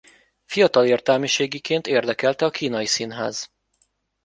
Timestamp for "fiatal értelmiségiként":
0.45-1.87